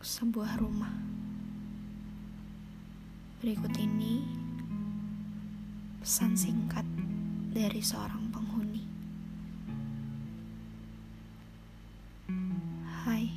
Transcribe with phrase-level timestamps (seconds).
[0.00, 0.96] sebuah rumah.
[3.44, 4.24] Berikut ini
[6.00, 6.88] pesan singkat
[7.52, 8.80] dari seorang penghuni.
[13.04, 13.28] Hai,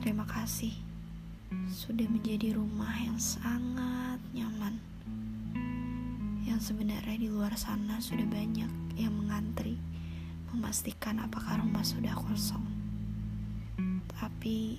[0.00, 0.72] terima kasih
[1.68, 4.80] sudah menjadi rumah yang sangat nyaman.
[6.48, 9.76] Yang sebenarnya di luar sana sudah banyak yang mengantri
[10.52, 12.60] memastikan apakah rumah sudah kosong.
[14.12, 14.76] Tapi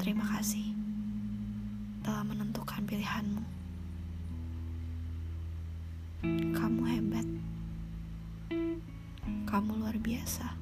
[0.00, 0.72] terima kasih
[2.00, 3.44] telah menentukan pilihanmu.
[6.56, 7.28] Kamu hebat.
[9.44, 10.56] Kamu luar biasa.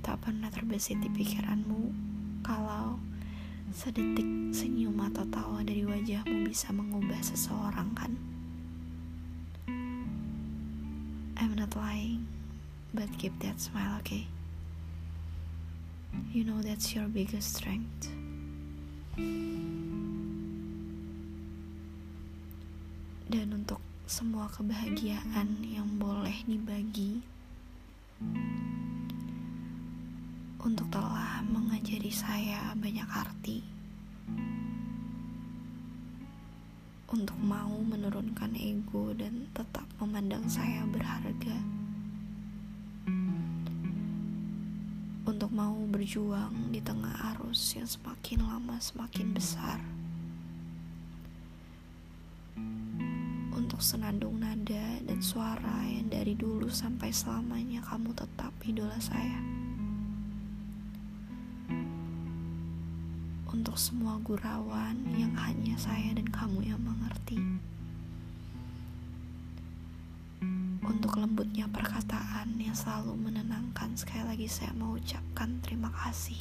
[0.00, 1.92] Tak pernah terbesit di pikiranmu
[2.40, 2.96] kalau
[3.68, 8.33] sedetik senyum atau tawa dari wajahmu bisa mengubah seseorang kan?
[11.54, 12.26] Not lying,
[12.90, 14.26] but keep that smile, okay?
[16.34, 18.10] You know that's your biggest strength.
[23.30, 23.78] Dan untuk
[24.10, 27.22] semua kebahagiaan yang boleh dibagi,
[30.58, 33.62] untuk telah mengajari saya banyak arti,
[37.14, 41.62] untuk mau menurunkan ego dan tetap memandang saya berharga.
[45.22, 49.78] Untuk mau berjuang di tengah arus yang semakin lama semakin besar.
[53.54, 59.38] Untuk senandung nada dan suara yang dari dulu sampai selamanya kamu tetap idola saya.
[63.54, 67.38] Untuk semua gurauan yang hanya saya dan kamu yang mengerti.
[70.82, 76.36] Untuk lembutnya perkataan yang selalu menenangkan Sekali lagi saya mau ucapkan terima kasih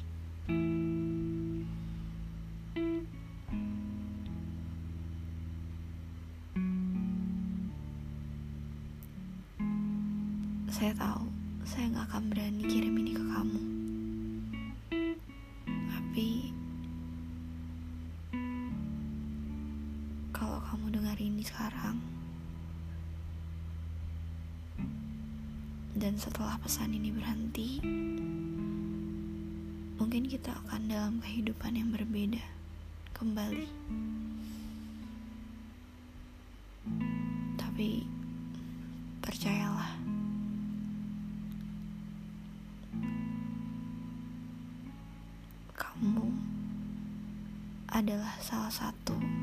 [10.74, 11.24] Saya tahu
[11.64, 13.62] saya gak akan berani kirim ini ke kamu
[15.70, 16.53] Tapi
[20.74, 22.02] kamu dengar ini sekarang
[25.94, 27.78] Dan setelah pesan ini berhenti,
[30.02, 32.42] mungkin kita akan dalam kehidupan yang berbeda
[33.14, 33.70] kembali.
[37.56, 38.04] Tapi
[39.22, 39.96] percayalah,
[45.78, 46.28] kamu
[47.94, 49.43] adalah salah satu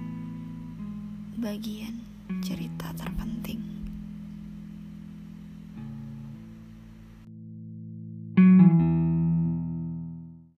[1.41, 2.05] bagian
[2.45, 3.80] cerita terpenting.